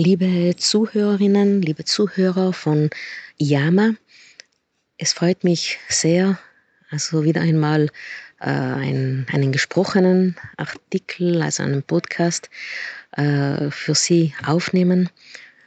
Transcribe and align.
Liebe 0.00 0.54
Zuhörerinnen, 0.56 1.60
liebe 1.60 1.84
Zuhörer 1.84 2.52
von 2.52 2.88
Yama, 3.36 3.94
es 4.96 5.12
freut 5.12 5.42
mich 5.42 5.80
sehr, 5.88 6.38
also 6.88 7.24
wieder 7.24 7.40
einmal 7.40 7.86
äh, 8.38 8.44
ein, 8.48 9.26
einen 9.32 9.50
gesprochenen 9.50 10.36
Artikel, 10.56 11.42
also 11.42 11.64
einen 11.64 11.82
Podcast 11.82 12.48
äh, 13.16 13.72
für 13.72 13.96
Sie 13.96 14.34
aufnehmen 14.46 15.10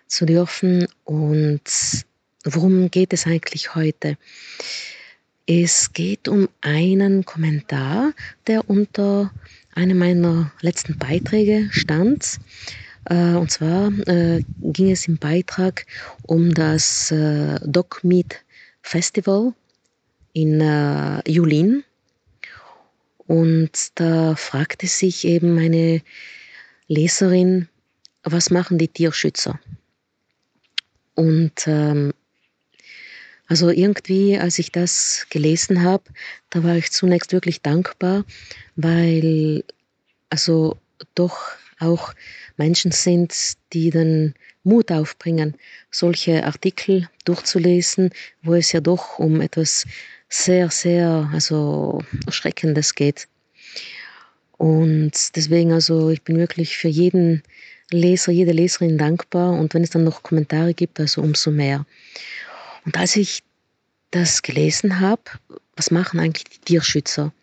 zu 0.08 0.26
dürfen. 0.26 0.88
Und 1.04 2.06
worum 2.46 2.90
geht 2.90 3.12
es 3.12 3.28
eigentlich 3.28 3.76
heute? 3.76 4.18
Es 5.46 5.92
geht 5.92 6.30
um 6.30 6.48
einen 6.62 7.26
Kommentar, 7.26 8.14
der 8.48 8.70
unter 8.70 9.34
einem 9.76 9.98
meiner 9.98 10.54
letzten 10.62 10.98
Beiträge 10.98 11.68
stand. 11.72 12.40
Äh, 13.06 13.36
und 13.36 13.52
zwar 13.52 13.92
äh, 14.08 14.44
ging 14.62 14.92
es 14.92 15.08
im 15.08 15.18
Beitrag 15.18 15.86
um 16.24 16.54
das 16.54 17.12
äh, 17.12 17.60
Dog 17.64 18.04
Meat 18.04 18.44
Festival 18.82 19.54
in 20.34 20.62
Julin. 21.28 21.84
Und 23.28 23.72
da 23.96 24.36
fragte 24.36 24.88
sich 24.88 25.26
eben 25.26 25.56
meine 25.56 26.02
Leserin, 26.88 27.68
was 28.24 28.50
machen 28.50 28.78
die 28.78 28.88
Tierschützer? 28.88 29.60
Und 31.16 31.68
ähm, 31.68 32.14
also 33.48 33.70
irgendwie, 33.70 34.38
als 34.38 34.60
ich 34.60 34.72
das 34.72 35.28
gelesen 35.30 35.84
habe, 35.84 36.04
da 36.50 36.64
war 36.64 36.78
ich 36.78 36.92
zunächst 36.92 37.34
wirklich 37.34 37.62
dankbar, 37.62 38.24
weil 38.78 39.66
also 40.30 40.78
doch 41.16 41.38
auch 41.82 42.14
Menschen 42.58 42.92
sind, 42.92 43.34
die 43.74 43.90
den 43.90 44.34
Mut 44.64 44.92
aufbringen, 44.92 45.56
solche 45.90 46.46
Artikel 46.46 47.10
durchzulesen, 47.26 48.12
wo 48.44 48.54
es 48.54 48.72
ja 48.72 48.80
doch 48.80 49.20
um 49.20 49.42
etwas 49.42 49.86
sehr, 50.30 50.70
sehr 50.70 51.30
also 51.34 52.02
Erschreckendes 52.26 52.96
geht. 52.96 53.28
Und 54.58 55.36
deswegen, 55.36 55.74
also 55.74 56.10
ich 56.10 56.22
bin 56.22 56.38
wirklich 56.38 56.78
für 56.78 56.88
jeden 56.88 57.42
Leser, 57.90 58.32
jede 58.32 58.52
Leserin 58.52 58.98
dankbar 58.98 59.54
und 59.54 59.74
wenn 59.74 59.84
es 59.84 59.90
dann 59.90 60.04
noch 60.04 60.24
Kommentare 60.24 60.74
gibt, 60.74 61.00
also 61.00 61.22
umso 61.22 61.52
mehr. 61.52 61.86
Und 62.86 62.98
als 62.98 63.16
ich 63.16 63.44
das 64.12 64.42
gelesen 64.42 65.00
habe, 65.00 65.24
was 65.76 65.92
machen 65.92 66.20
eigentlich 66.20 66.44
die 66.44 66.60
Tierschützer? 66.60 67.34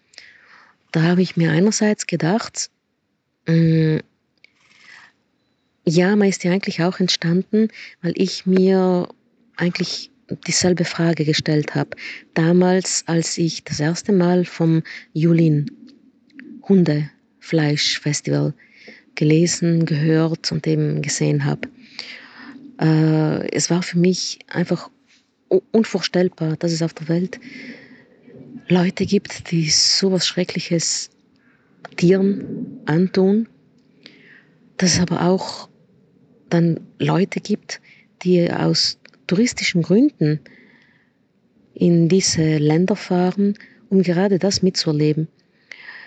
Da 0.92 1.02
habe 1.02 1.22
ich 1.22 1.36
mir 1.36 1.50
einerseits 1.50 2.06
gedacht, 2.06 2.70
mh, 3.46 3.54
mm, 3.54 4.00
ja, 5.88 6.14
ist 6.24 6.44
ja 6.44 6.52
eigentlich 6.52 6.82
auch 6.82 7.00
entstanden, 7.00 7.68
weil 8.02 8.12
ich 8.16 8.46
mir 8.46 9.08
eigentlich 9.56 10.10
dieselbe 10.46 10.84
Frage 10.84 11.24
gestellt 11.24 11.74
habe. 11.74 11.90
Damals, 12.34 13.04
als 13.06 13.38
ich 13.38 13.64
das 13.64 13.80
erste 13.80 14.12
Mal 14.12 14.44
vom 14.44 14.82
Julin 15.12 15.70
Hundefleischfestival 16.68 18.52
gelesen, 19.14 19.86
gehört 19.86 20.52
und 20.52 20.66
eben 20.66 21.00
gesehen 21.00 21.44
habe. 21.44 21.68
Äh, 22.80 23.50
es 23.50 23.70
war 23.70 23.82
für 23.82 23.98
mich 23.98 24.38
einfach 24.48 24.90
unvorstellbar, 25.72 26.56
dass 26.56 26.72
es 26.72 26.82
auf 26.82 26.92
der 26.92 27.08
Welt 27.08 27.40
Leute 28.68 29.06
gibt, 29.06 29.50
die 29.50 29.70
sowas 29.70 30.26
Schreckliches 30.26 31.08
Tieren 31.96 32.80
antun, 32.84 33.48
dass 34.76 34.94
es 34.94 35.00
aber 35.00 35.22
auch 35.22 35.68
dann 36.50 36.80
Leute 36.98 37.40
gibt, 37.40 37.80
die 38.22 38.50
aus 38.50 38.98
touristischen 39.26 39.82
Gründen 39.82 40.40
in 41.74 42.08
diese 42.08 42.58
Länder 42.58 42.96
fahren, 42.96 43.54
um 43.88 44.02
gerade 44.02 44.38
das 44.38 44.62
mitzuerleben. 44.62 45.28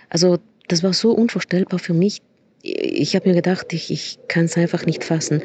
Also 0.10 0.40
das 0.68 0.84
war 0.84 0.94
so 0.94 1.12
unvorstellbar 1.12 1.80
für 1.80 1.94
mich. 1.94 2.22
Ich 2.62 3.16
habe 3.16 3.30
mir 3.30 3.36
gedacht, 3.36 3.74
ich, 3.74 3.92
ich 3.92 4.20
kann 4.28 4.46
es 4.46 4.58
einfach 4.58 4.86
nicht 4.86 5.04
fassen. 5.04 5.42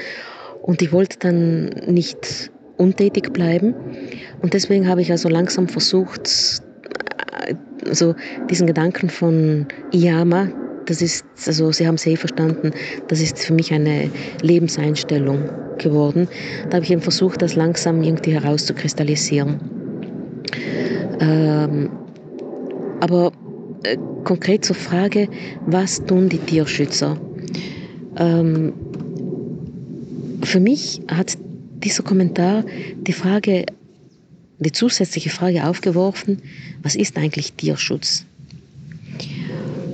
Und 0.62 0.82
ich 0.82 0.92
wollte 0.92 1.18
dann 1.18 1.66
nicht 1.86 2.50
untätig 2.76 3.32
bleiben. 3.32 3.74
Und 4.42 4.54
deswegen 4.54 4.88
habe 4.88 5.02
ich 5.02 5.10
also 5.10 5.28
langsam 5.28 5.68
versucht, 5.68 6.28
also 7.86 8.14
diesen 8.50 8.66
Gedanken 8.66 9.08
von 9.08 9.66
Iyama, 9.92 10.50
das 10.86 11.02
ist, 11.02 11.24
also 11.46 11.72
Sie 11.72 11.86
haben 11.86 11.96
es 11.96 12.06
eh 12.06 12.16
verstanden, 12.16 12.72
das 13.08 13.20
ist 13.20 13.38
für 13.38 13.52
mich 13.52 13.72
eine 13.72 14.10
Lebenseinstellung 14.42 15.48
geworden. 15.78 16.28
Da 16.70 16.76
habe 16.76 16.84
ich 16.84 16.90
eben 16.90 17.02
versucht, 17.02 17.42
das 17.42 17.54
langsam 17.54 18.02
irgendwie 18.02 18.32
herauszukristallisieren. 18.32 19.60
Ähm, 21.20 21.90
aber 23.00 23.32
äh, 23.82 23.96
konkret 24.24 24.64
zur 24.64 24.76
Frage, 24.76 25.28
was 25.66 26.04
tun 26.04 26.28
die 26.28 26.38
Tierschützer? 26.38 27.18
Ähm, 28.16 28.72
für 30.42 30.60
mich 30.60 31.02
hat 31.08 31.36
dieser 31.84 32.02
Kommentar 32.02 32.64
die 32.96 33.12
Frage, 33.12 33.66
die 34.58 34.72
zusätzliche 34.72 35.30
Frage 35.30 35.66
aufgeworfen, 35.66 36.42
was 36.82 36.94
ist 36.94 37.16
eigentlich 37.16 37.52
Tierschutz? 37.52 38.24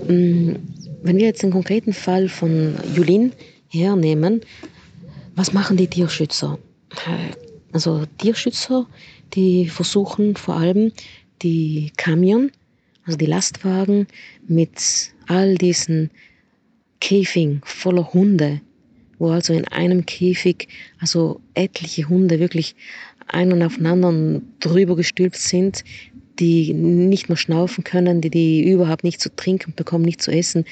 Mm, 0.09 0.53
wenn 1.03 1.17
wir 1.17 1.27
jetzt 1.27 1.43
den 1.43 1.51
konkreten 1.51 1.93
Fall 1.93 2.29
von 2.29 2.77
Julin 2.95 3.33
hernehmen, 3.69 4.41
was 5.35 5.53
machen 5.53 5.77
die 5.77 5.89
Tierschützer? 5.89 6.59
Also 7.73 8.05
Tierschützer, 8.19 8.87
die 9.35 9.69
versuchen 9.69 10.37
vor 10.37 10.57
allem 10.57 10.93
die 11.43 11.91
Kamion, 11.97 12.53
also 13.05 13.17
die 13.17 13.27
Lastwagen 13.27 14.07
mit 14.47 15.13
all 15.27 15.57
diesen 15.57 16.11
Käfigen 17.01 17.63
voller 17.65 18.13
Hunde, 18.13 18.61
wo 19.19 19.31
also 19.31 19.53
in 19.55 19.67
einem 19.69 20.07
Käfig 20.07 20.69
also 21.01 21.41
etliche 21.55 22.09
Hunde 22.09 22.39
wirklich 22.39 22.77
einen 23.27 23.63
auf 23.63 23.77
den 23.77 23.87
anderen 23.87 24.53
drüber 24.61 24.95
gestülpt 24.95 25.37
sind, 25.37 25.85
die 26.43 26.75
nicht 26.75 27.29
mehr 27.29 27.37
schnaufen 27.37 27.85
können, 27.85 28.21
die, 28.21 28.29
die 28.29 28.69
überhaupt 28.69 29.05
nicht 29.05 29.21
zu 29.21 29.35
trinken 29.35 29.75
bekommen, 29.77 30.05
nicht 30.05 30.21
zu 30.21 30.33
essen, 30.33 30.65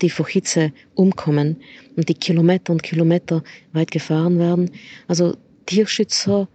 die 0.00 0.08
vor 0.08 0.28
Hitze 0.28 0.72
umkommen 0.94 1.56
und 1.96 2.08
die 2.08 2.14
Kilometer 2.14 2.72
und 2.72 2.84
Kilometer 2.84 3.42
weit 3.72 3.90
gefahren 3.90 4.38
werden. 4.38 4.70
Also 5.08 5.36
Tierschützer 5.66 6.48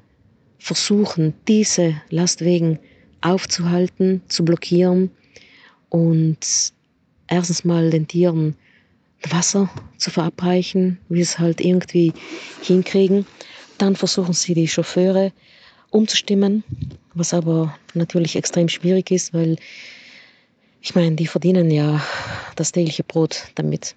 versuchen, 0.57 1.33
diese 1.49 1.95
Lastwegen 2.09 2.79
aufzuhalten, 3.19 4.21
zu 4.29 4.45
blockieren 4.45 5.11
und 5.89 6.39
erstens 7.27 7.65
mal 7.65 7.89
den 7.89 8.07
Tieren 8.07 8.55
Wasser 9.29 9.69
zu 9.97 10.11
verabreichen, 10.11 10.97
wie 11.09 11.19
es 11.19 11.39
halt 11.39 11.59
irgendwie 11.59 12.13
hinkriegen. 12.61 13.25
Dann 13.77 13.97
versuchen 13.97 14.33
sie 14.33 14.53
die 14.53 14.69
Chauffeure 14.69 15.33
umzustimmen, 15.91 16.63
was 17.13 17.33
aber 17.33 17.77
natürlich 17.93 18.35
extrem 18.35 18.67
schwierig 18.69 19.11
ist, 19.11 19.33
weil 19.33 19.57
ich 20.81 20.95
meine, 20.95 21.15
die 21.15 21.27
verdienen 21.27 21.69
ja 21.69 22.01
das 22.55 22.71
tägliche 22.71 23.03
Brot 23.03 23.43
damit. 23.55 23.95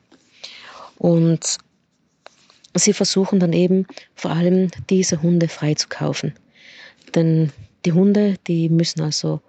Und 0.99 1.59
sie 2.75 2.93
versuchen 2.93 3.41
dann 3.41 3.53
eben 3.53 3.87
vor 4.15 4.33
allem 4.33 4.71
diese 4.91 5.23
Hunde 5.23 5.49
freizukaufen. 5.49 6.35
Denn 7.15 7.53
die 7.85 7.93
Hunde, 7.93 8.37
die 8.47 8.69
müssen 8.69 9.01
also 9.01 9.41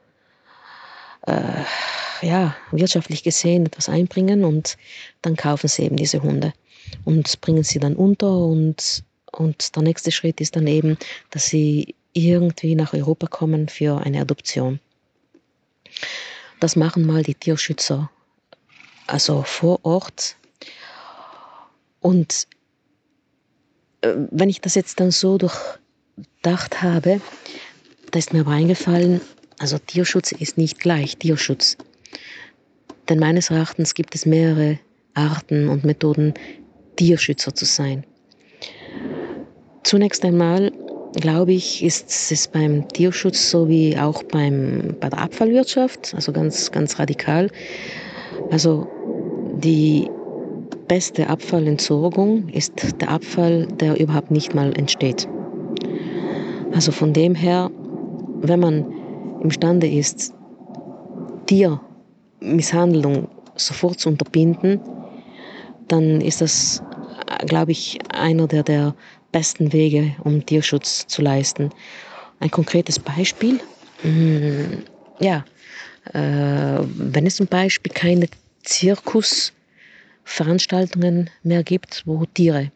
äh, 1.28 1.64
ja, 2.22 2.56
wirtschaftlich 2.72 3.24
gesehen 3.24 3.66
etwas 3.66 3.90
einbringen 3.90 4.46
und 4.46 4.78
dann 5.22 5.36
kaufen 5.36 5.68
sie 5.68 5.84
eben 5.84 5.98
diese 5.98 6.22
Hunde 6.22 6.54
und 7.04 7.42
bringen 7.42 7.64
sie 7.64 7.80
dann 7.80 7.96
unter 7.96 8.38
und, 8.38 9.04
und 9.32 9.76
der 9.76 9.84
nächste 9.84 10.12
Schritt 10.12 10.40
ist 10.40 10.56
dann 10.56 10.68
eben, 10.68 10.98
dass 11.32 11.48
sie 11.48 11.96
irgendwie 12.16 12.76
nach 12.76 12.94
Europa 12.94 13.28
kommen 13.28 13.68
für 13.68 14.02
eine 14.02 14.22
Adoption. 14.22 14.80
Das 16.60 16.76
machen 16.76 17.06
mal 17.06 17.22
die 17.22 17.36
Tierschützer, 17.36 18.10
also 19.06 19.44
vor 19.44 19.80
Ort. 19.84 20.38
Und 22.00 22.48
äh, 24.02 24.14
wenn 24.32 24.50
ich 24.50 24.62
das 24.62 24.76
jetzt 24.76 25.00
dann 25.00 25.12
so 25.12 25.38
durchdacht 25.38 26.82
habe, 26.82 27.20
da 28.12 28.20
ist 28.20 28.34
mir 28.34 28.42
aber 28.42 28.52
eingefallen, 28.52 29.20
also 29.60 29.78
Tierschutz 29.78 30.32
ist 30.32 30.58
nicht 30.58 30.80
gleich 30.80 31.18
Tierschutz. 31.18 31.78
Denn 33.10 33.20
meines 33.20 33.50
Erachtens 33.50 33.94
gibt 33.94 34.16
es 34.16 34.26
mehrere 34.26 34.80
Arten 35.14 35.68
und 35.68 35.84
Methoden, 35.84 36.34
Tierschützer 36.96 37.54
zu 37.54 37.66
sein. 37.66 38.06
Zunächst 39.84 40.24
einmal 40.24 40.72
glaube 41.16 41.54
ich, 41.54 41.84
ist 41.84 42.32
es 42.32 42.48
beim 42.48 42.88
Tierschutz 42.90 43.50
so 43.50 43.68
wie 43.68 43.98
auch 43.98 44.24
beim, 44.24 44.96
bei 45.00 45.10
der 45.10 45.20
Abfallwirtschaft, 45.20 46.14
also 46.14 46.32
ganz, 46.32 46.72
ganz 46.72 47.00
radikal. 47.00 47.50
Also 48.50 48.88
die 49.52 50.12
beste 50.88 51.28
Abfallentsorgung 51.30 52.50
ist 52.50 53.02
der 53.02 53.10
Abfall, 53.10 53.68
der 53.80 54.00
überhaupt 54.00 54.32
nicht 54.32 54.54
mal 54.54 54.72
entsteht. 54.78 55.28
Also 56.72 56.92
von 56.92 57.14
dem 57.14 57.36
her, 57.36 57.72
wenn 58.42 58.60
man 58.60 58.86
imstande 59.40 59.88
ist, 59.88 60.34
Tiermisshandlung 61.46 63.30
sofort 63.56 64.00
zu 64.00 64.10
unterbinden, 64.10 64.82
dann 65.88 66.22
ist 66.22 66.42
das, 66.42 66.84
glaube 67.46 67.72
ich, 67.72 68.00
einer 68.14 68.48
der, 68.48 68.64
der 68.64 68.96
besten 69.36 69.74
Wege, 69.74 70.16
um 70.24 70.46
Tierschutz 70.46 71.08
zu 71.08 71.22
leisten. 71.22 71.72
Ein 72.40 72.52
konkretes 72.52 73.00
Beispiel, 73.00 73.60
hm, 74.02 74.84
ja, 75.20 75.44
äh, 76.14 76.80
wenn 77.14 77.28
es 77.28 77.36
zum 77.36 77.48
Beispiel 77.48 77.92
keine 77.92 78.30
Zirkusveranstaltungen 78.64 81.30
mehr 81.44 81.64
gibt, 81.64 82.04
wo 82.06 82.24
Tiere 82.26 82.72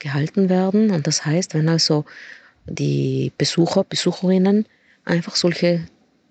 gehalten 0.00 0.48
werden, 0.48 0.90
und 0.90 1.06
das 1.06 1.24
heißt, 1.24 1.54
wenn 1.54 1.68
also 1.68 2.04
die 2.66 3.30
Besucher, 3.38 3.84
Besucherinnen 3.84 4.66
einfach 5.04 5.36
solche 5.36 5.86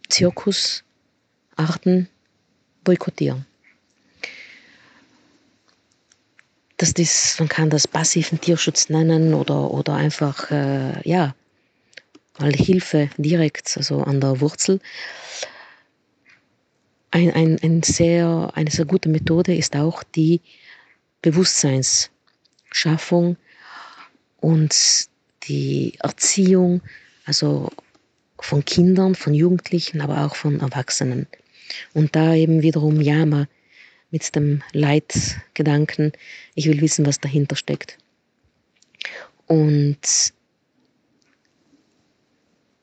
Zirkusarten 0.09 2.09
boykottieren. 2.83 3.45
Das 6.77 6.91
ist, 6.91 7.39
man 7.39 7.49
kann 7.49 7.71
das 7.71 7.87
passiven 7.87 8.39
Tierschutz 8.39 8.89
nennen 8.89 9.33
oder, 9.33 9.71
oder 9.71 9.95
einfach, 9.95 10.51
äh, 10.51 11.01
ja, 11.07 11.33
mal 12.37 12.53
Hilfe 12.53 13.09
direkt, 13.17 13.75
also 13.77 14.03
an 14.03 14.21
der 14.21 14.39
Wurzel. 14.41 14.79
Ein, 17.09 17.33
ein, 17.33 17.57
ein 17.63 17.81
sehr, 17.81 18.51
eine 18.53 18.69
sehr 18.69 18.85
gute 18.85 19.09
Methode 19.09 19.55
ist 19.55 19.75
auch 19.75 20.03
die 20.03 20.41
Bewusstseinsschaffung 21.23 23.37
und 24.39 25.07
die 25.47 25.95
Erziehung, 25.99 26.83
also 27.25 27.71
von 28.39 28.63
Kindern, 28.65 29.15
von 29.15 29.33
Jugendlichen, 29.33 30.01
aber 30.01 30.25
auch 30.25 30.35
von 30.35 30.59
Erwachsenen. 30.59 31.25
Und 31.93 32.15
da 32.15 32.35
eben 32.35 32.61
wiederum 32.61 33.01
Yama 33.01 33.47
mit 34.11 34.35
dem 34.35 34.63
Leitgedanken, 34.73 36.13
ich 36.55 36.67
will 36.67 36.81
wissen, 36.81 37.05
was 37.05 37.19
dahinter 37.19 37.55
steckt. 37.55 37.97
Und 39.47 40.33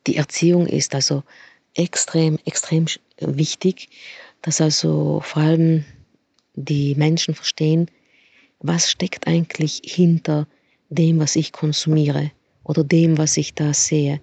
die 0.06 0.16
Erziehung 0.16 0.66
ist 0.66 0.94
also 0.94 1.22
extrem, 1.74 2.38
extrem 2.44 2.86
wichtig, 3.18 3.88
dass 4.42 4.60
also 4.60 5.20
vor 5.24 5.42
allem 5.42 5.84
die 6.54 6.94
Menschen 6.94 7.34
verstehen, 7.34 7.90
was 8.60 8.90
steckt 8.90 9.26
eigentlich 9.26 9.82
hinter 9.84 10.46
dem, 10.88 11.18
was 11.18 11.36
ich 11.36 11.52
konsumiere 11.52 12.30
oder 12.62 12.84
dem, 12.84 13.18
was 13.18 13.36
ich 13.36 13.54
da 13.54 13.74
sehe. 13.74 14.20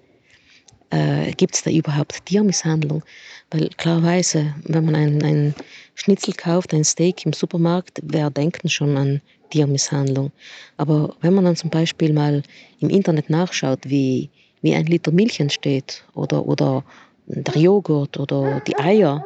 Äh, 0.92 1.32
Gibt 1.32 1.54
es 1.54 1.62
da 1.62 1.70
überhaupt 1.70 2.26
Tiermisshandlung? 2.26 3.02
Weil 3.50 3.70
klarerweise, 3.78 4.54
wenn 4.64 4.84
man 4.84 4.94
ein, 4.94 5.22
ein 5.24 5.54
Schnitzel 5.94 6.34
kauft, 6.34 6.74
ein 6.74 6.84
Steak 6.84 7.24
im 7.24 7.32
Supermarkt, 7.32 8.00
wer 8.02 8.30
denkt 8.30 8.70
schon 8.70 8.96
an 8.96 9.22
Tiermisshandlung? 9.50 10.30
Aber 10.76 11.16
wenn 11.22 11.34
man 11.34 11.46
dann 11.46 11.56
zum 11.56 11.70
Beispiel 11.70 12.12
mal 12.12 12.42
im 12.80 12.90
Internet 12.90 13.30
nachschaut, 13.30 13.80
wie, 13.84 14.28
wie 14.60 14.74
ein 14.74 14.86
Liter 14.86 15.12
Milch 15.12 15.40
entsteht 15.40 16.04
oder, 16.14 16.46
oder 16.46 16.84
der 17.26 17.56
Joghurt 17.56 18.18
oder 18.18 18.60
die 18.60 18.78
Eier 18.78 19.24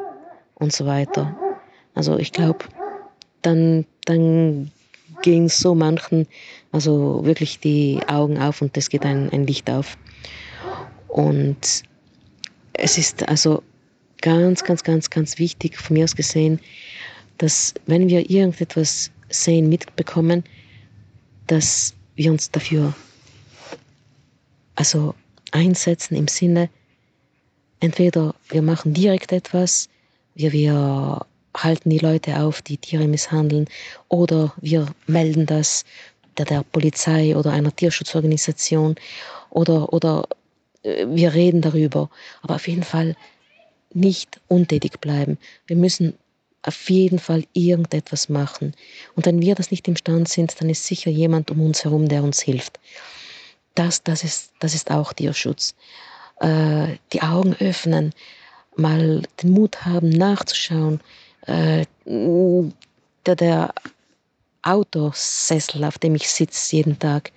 und 0.55 0.71
so 0.71 0.85
weiter, 0.85 1.35
also 1.95 2.17
ich 2.17 2.31
glaube, 2.31 2.65
dann, 3.41 3.85
dann 4.05 4.71
gehen 5.21 5.49
so 5.49 5.75
manchen 5.75 6.27
also 6.71 7.25
wirklich 7.25 7.59
die 7.59 7.99
Augen 8.07 8.37
auf 8.37 8.61
und 8.61 8.77
es 8.77 8.89
geht 8.89 9.03
ein, 9.03 9.29
ein 9.31 9.47
Licht 9.47 9.69
auf. 9.69 9.97
Und 11.17 11.81
es 12.73 12.99
ist 12.99 13.27
also 13.27 13.63
ganz, 14.21 14.63
ganz, 14.63 14.83
ganz, 14.83 15.09
ganz 15.09 15.39
wichtig 15.39 15.75
von 15.75 15.95
mir 15.95 16.03
aus 16.03 16.15
gesehen, 16.15 16.59
dass 17.39 17.73
wenn 17.87 18.07
wir 18.07 18.29
irgendetwas 18.29 19.09
sehen, 19.27 19.67
mitbekommen, 19.67 20.43
dass 21.47 21.95
wir 22.13 22.31
uns 22.31 22.51
dafür 22.51 22.93
also 24.75 25.15
einsetzen 25.53 26.15
im 26.15 26.27
Sinne, 26.27 26.69
entweder 27.79 28.35
wir 28.49 28.61
machen 28.61 28.93
direkt 28.93 29.31
etwas, 29.31 29.89
wir, 30.35 30.51
wir 30.51 31.25
halten 31.55 31.89
die 31.89 31.97
Leute 31.97 32.39
auf, 32.39 32.61
die 32.61 32.77
Tiere 32.77 33.07
misshandeln, 33.07 33.67
oder 34.07 34.53
wir 34.61 34.85
melden 35.07 35.47
das 35.47 35.83
der, 36.37 36.45
der 36.45 36.61
Polizei 36.61 37.35
oder 37.35 37.53
einer 37.53 37.75
Tierschutzorganisation 37.75 38.93
oder, 39.49 39.91
oder 39.91 40.27
wir 41.07 41.33
reden 41.33 41.61
darüber. 41.61 42.09
Aber 42.41 42.55
auf 42.55 42.67
jeden 42.67 42.83
Fall 42.83 43.15
nicht 43.93 44.39
untätig 44.47 44.99
bleiben. 44.99 45.37
Wir 45.65 45.75
müssen 45.75 46.13
auf 46.63 46.89
jeden 46.89 47.19
Fall 47.19 47.45
irgendetwas 47.53 48.29
machen. 48.29 48.73
Und 49.15 49.25
wenn 49.25 49.41
wir 49.41 49.55
das 49.55 49.71
nicht 49.71 49.87
imstand 49.87 50.27
sind, 50.27 50.59
dann 50.59 50.69
ist 50.69 50.85
sicher 50.85 51.09
jemand 51.09 51.49
um 51.51 51.61
uns 51.61 51.83
herum, 51.83 52.07
der 52.07 52.23
uns 52.23 52.41
hilft. 52.41 52.79
Das, 53.75 54.03
das, 54.03 54.23
ist, 54.23 54.51
das 54.59 54.73
ist 54.73 54.91
auch 54.91 55.13
Tierschutz. 55.13 55.75
Äh, 56.39 56.97
die 57.13 57.21
Augen 57.21 57.55
öffnen, 57.59 58.13
mal 58.75 59.23
den 59.41 59.51
Mut 59.51 59.85
haben, 59.85 60.09
nachzuschauen. 60.09 60.99
Äh, 61.45 61.85
der, 62.05 63.35
der 63.35 63.73
Autosessel, 64.63 65.83
auf 65.85 65.97
dem 65.99 66.15
ich 66.15 66.29
sitze 66.29 66.75
jeden 66.75 66.99
Tag, 66.99 67.31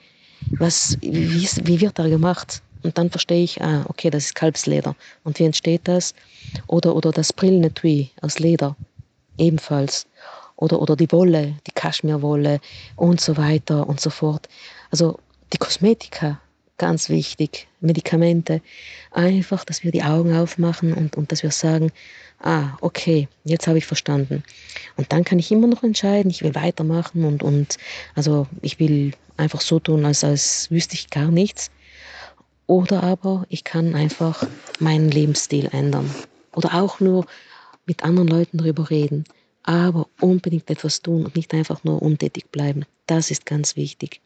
was, 0.58 0.96
wie, 1.00 1.48
wie 1.64 1.80
wird 1.80 1.98
er 1.98 2.08
gemacht? 2.08 2.62
Und 2.82 2.98
dann 2.98 3.10
verstehe 3.10 3.42
ich, 3.42 3.62
ah, 3.62 3.84
okay, 3.88 4.10
das 4.10 4.26
ist 4.26 4.34
Kalbsleder. 4.34 4.96
Und 5.24 5.38
wie 5.38 5.44
entsteht 5.44 5.82
das? 5.84 6.14
Oder, 6.66 6.94
oder 6.94 7.12
das 7.12 7.32
Brillenetui 7.32 8.10
aus 8.20 8.38
Leder, 8.38 8.76
ebenfalls. 9.38 10.06
Oder, 10.56 10.80
oder 10.80 10.96
die 10.96 11.10
Wolle, 11.12 11.54
die 11.66 11.72
Kaschmirwolle 11.72 12.60
und 12.96 13.20
so 13.20 13.36
weiter 13.36 13.88
und 13.88 14.00
so 14.00 14.10
fort. 14.10 14.48
Also 14.90 15.18
die 15.52 15.58
Kosmetika, 15.58 16.40
ganz 16.80 17.10
wichtig, 17.10 17.68
Medikamente. 17.80 18.62
Einfach, 19.10 19.64
dass 19.64 19.84
wir 19.84 19.92
die 19.92 20.02
Augen 20.02 20.34
aufmachen 20.34 20.94
und, 20.94 21.16
und 21.16 21.30
dass 21.30 21.42
wir 21.42 21.50
sagen, 21.50 21.92
ah, 22.42 22.78
okay, 22.80 23.28
jetzt 23.44 23.66
habe 23.66 23.78
ich 23.78 23.86
verstanden. 23.86 24.42
Und 24.96 25.12
dann 25.12 25.24
kann 25.24 25.38
ich 25.38 25.52
immer 25.52 25.66
noch 25.66 25.82
entscheiden, 25.82 26.30
ich 26.30 26.42
will 26.42 26.54
weitermachen 26.54 27.24
und, 27.24 27.42
und 27.42 27.76
also 28.14 28.46
ich 28.62 28.80
will 28.80 29.12
einfach 29.36 29.60
so 29.60 29.78
tun, 29.78 30.04
als, 30.06 30.24
als 30.24 30.70
wüsste 30.70 30.94
ich 30.94 31.10
gar 31.10 31.30
nichts. 31.30 31.70
Oder 32.70 33.02
aber 33.02 33.46
ich 33.48 33.64
kann 33.64 33.96
einfach 33.96 34.46
meinen 34.78 35.10
Lebensstil 35.10 35.68
ändern. 35.72 36.08
Oder 36.54 36.74
auch 36.74 37.00
nur 37.00 37.26
mit 37.84 38.04
anderen 38.04 38.28
Leuten 38.28 38.58
darüber 38.58 38.90
reden. 38.90 39.24
Aber 39.64 40.06
unbedingt 40.20 40.70
etwas 40.70 41.02
tun 41.02 41.24
und 41.24 41.34
nicht 41.34 41.52
einfach 41.52 41.82
nur 41.82 42.00
untätig 42.00 42.52
bleiben. 42.52 42.84
Das 43.06 43.32
ist 43.32 43.44
ganz 43.44 43.74
wichtig. 43.74 44.20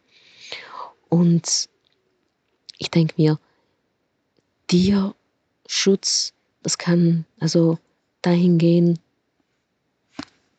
Und 1.09 1.71
ich 2.77 2.91
denke 2.91 3.15
mir, 3.17 3.39
Tierschutz, 4.67 6.35
das 6.63 6.77
kann 6.77 7.25
also 7.41 7.79
dahin 8.21 8.59
gehen, 8.59 8.99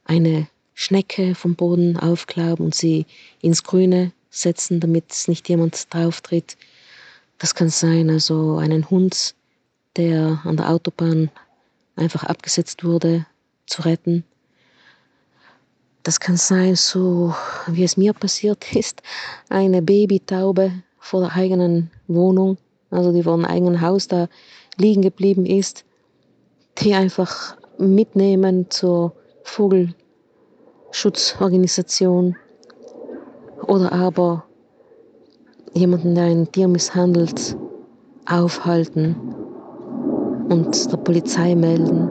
eine 0.05 0.47
Schnecke 0.73 1.35
vom 1.35 1.53
Boden 1.53 1.97
aufklauben 1.97 2.65
und 2.65 2.73
sie 2.73 3.05
ins 3.43 3.61
Grüne 3.61 4.11
setzen, 4.31 4.79
damit 4.79 5.25
nicht 5.27 5.47
jemand 5.49 5.93
drauf 5.93 6.21
tritt. 6.21 6.57
Das 7.37 7.53
kann 7.53 7.69
sein, 7.69 8.09
also 8.09 8.57
einen 8.57 8.89
Hund, 8.89 9.35
der 9.97 10.41
an 10.45 10.57
der 10.57 10.69
Autobahn 10.69 11.29
einfach 11.95 12.23
abgesetzt 12.23 12.83
wurde, 12.83 13.25
zu 13.65 13.83
retten. 13.83 14.25
Das 16.03 16.19
kann 16.19 16.37
sein, 16.37 16.75
so 16.75 17.33
wie 17.67 17.83
es 17.83 17.97
mir 17.97 18.13
passiert 18.13 18.75
ist, 18.75 19.01
eine 19.49 19.81
Babytaube 19.81 20.71
vor 20.99 21.21
der 21.21 21.33
eigenen 21.33 21.89
Wohnung, 22.07 22.59
also 22.89 23.11
die 23.11 23.23
vor 23.23 23.35
dem 23.35 23.45
eigenen 23.45 23.81
Haus 23.81 24.07
da 24.07 24.29
liegen 24.77 25.01
geblieben 25.01 25.45
ist, 25.45 25.83
die 26.79 26.93
einfach 26.93 27.57
mitnehmen 27.77 28.69
zur 28.69 29.13
Vogelschutzorganisation 29.43 32.35
oder 33.67 33.91
aber 33.91 34.45
jemanden, 35.77 36.15
der 36.15 36.25
ein 36.25 36.51
Tier 36.51 36.67
misshandelt, 36.67 37.57
aufhalten 38.25 39.15
und 40.49 40.91
der 40.91 40.97
Polizei 40.97 41.55
melden 41.55 42.09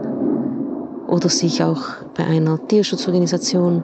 oder 1.09 1.29
sich 1.29 1.63
auch 1.63 1.83
bei 2.17 2.25
einer 2.25 2.59
Tierschutzorganisation 2.69 3.83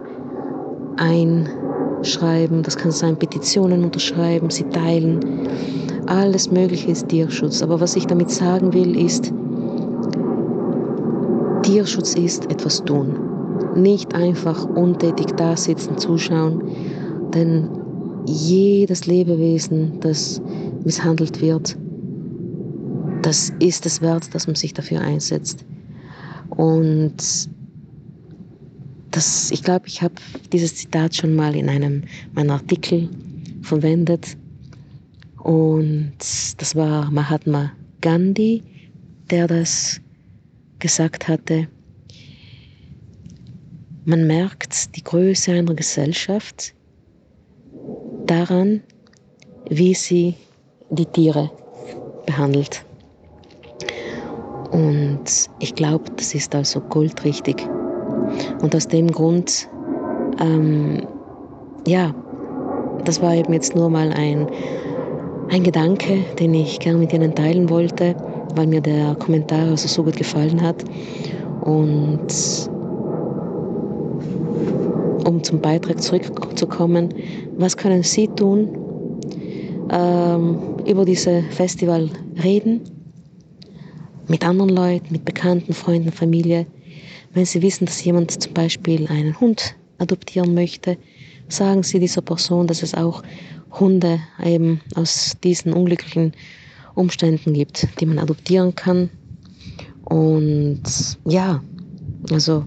einschreiben. 0.96 2.62
Das 2.62 2.76
kann 2.76 2.90
sein, 2.90 3.16
Petitionen 3.16 3.84
unterschreiben, 3.84 4.50
sie 4.50 4.64
teilen. 4.64 5.48
Alles 6.06 6.50
Mögliche 6.50 6.90
ist 6.90 7.08
Tierschutz. 7.08 7.62
Aber 7.62 7.80
was 7.80 7.96
ich 7.96 8.06
damit 8.06 8.30
sagen 8.30 8.72
will, 8.72 8.96
ist, 9.00 9.32
Tierschutz 11.62 12.14
ist 12.14 12.50
etwas 12.50 12.84
tun. 12.84 13.16
nicht 13.74 14.14
einfach 14.14 14.64
untätig 14.64 15.28
da 15.36 15.56
sitzen, 15.56 15.98
zuschauen, 15.98 16.62
denn 17.34 17.68
jedes 18.26 19.06
Lebewesen, 19.06 20.00
das 20.00 20.40
misshandelt 20.84 21.40
wird, 21.40 21.76
das 23.22 23.52
ist 23.58 23.86
es 23.86 24.00
wert, 24.00 24.34
dass 24.34 24.46
man 24.46 24.56
sich 24.56 24.72
dafür 24.72 25.00
einsetzt. 25.00 25.64
Und 26.50 27.14
das, 29.10 29.50
ich 29.50 29.62
glaube, 29.62 29.86
ich 29.88 30.02
habe 30.02 30.14
dieses 30.52 30.76
Zitat 30.76 31.14
schon 31.14 31.34
mal 31.34 31.54
in 31.54 31.68
einem 31.68 32.02
meiner 32.32 32.54
Artikel 32.54 33.08
verwendet. 33.62 34.36
Und 35.42 36.12
das 36.56 36.76
war 36.76 37.10
Mahatma 37.10 37.72
Gandhi, 38.00 38.62
der 39.30 39.46
das 39.46 40.00
gesagt 40.78 41.28
hatte. 41.28 41.68
Man 44.04 44.26
merkt 44.26 44.96
die 44.96 45.04
Größe 45.04 45.52
einer 45.52 45.74
Gesellschaft 45.74 46.74
daran, 48.30 48.82
wie 49.68 49.94
sie 49.94 50.34
die 50.90 51.06
Tiere 51.06 51.50
behandelt. 52.26 52.84
Und 54.70 55.24
ich 55.58 55.74
glaube, 55.74 56.04
das 56.16 56.34
ist 56.34 56.54
also 56.54 56.80
goldrichtig. 56.80 57.68
Und 58.62 58.74
aus 58.74 58.86
dem 58.86 59.10
Grund, 59.10 59.68
ähm, 60.40 61.06
ja, 61.86 62.14
das 63.04 63.20
war 63.20 63.34
eben 63.34 63.52
jetzt 63.52 63.74
nur 63.74 63.90
mal 63.90 64.12
ein, 64.12 64.48
ein 65.50 65.64
Gedanke, 65.64 66.24
den 66.38 66.54
ich 66.54 66.78
gerne 66.78 66.98
mit 66.98 67.12
Ihnen 67.12 67.34
teilen 67.34 67.68
wollte, 67.68 68.14
weil 68.54 68.68
mir 68.68 68.80
der 68.80 69.16
Kommentar 69.16 69.70
also 69.70 69.88
so 69.88 70.04
gut 70.04 70.16
gefallen 70.16 70.62
hat. 70.62 70.84
Und 71.62 72.28
um 75.26 75.42
zum 75.42 75.60
Beitrag 75.60 76.02
zurückzukommen, 76.02 77.14
was 77.56 77.76
können 77.76 78.02
Sie 78.02 78.28
tun, 78.28 78.68
ähm, 79.90 80.58
über 80.86 81.04
diese 81.04 81.42
Festival 81.50 82.10
reden, 82.42 82.80
mit 84.28 84.44
anderen 84.44 84.70
Leuten, 84.70 85.08
mit 85.10 85.24
Bekannten, 85.24 85.72
Freunden, 85.72 86.12
Familie. 86.12 86.66
Wenn 87.34 87.44
Sie 87.44 87.62
wissen, 87.62 87.86
dass 87.86 88.02
jemand 88.04 88.30
zum 88.42 88.52
Beispiel 88.54 89.06
einen 89.08 89.38
Hund 89.40 89.74
adoptieren 89.98 90.54
möchte, 90.54 90.96
sagen 91.48 91.82
Sie 91.82 91.98
dieser 91.98 92.22
Person, 92.22 92.66
dass 92.66 92.82
es 92.82 92.94
auch 92.94 93.22
Hunde 93.78 94.20
eben 94.44 94.80
aus 94.94 95.36
diesen 95.42 95.72
unglücklichen 95.72 96.32
Umständen 96.94 97.52
gibt, 97.54 97.86
die 98.00 98.06
man 98.06 98.18
adoptieren 98.18 98.74
kann. 98.74 99.10
Und 100.04 100.82
ja, 101.24 101.62
also 102.30 102.64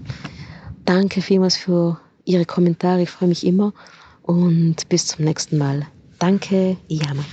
danke 0.84 1.20
vielmals 1.20 1.56
für 1.56 1.98
Ihre 2.24 2.44
Kommentare. 2.44 3.02
Ich 3.02 3.10
freue 3.10 3.28
mich 3.28 3.46
immer 3.46 3.72
und 4.22 4.88
bis 4.88 5.06
zum 5.06 5.24
nächsten 5.24 5.58
Mal. 5.58 5.86
Danke, 6.18 6.76
Iyama. 6.88 7.24